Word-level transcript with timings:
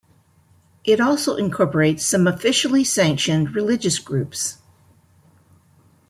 It 0.83 0.99
also 0.99 1.35
incorporates 1.35 2.03
some 2.03 2.25
officially 2.25 2.83
sanctioned 2.83 3.53
religious 3.53 3.99
groups. 3.99 4.57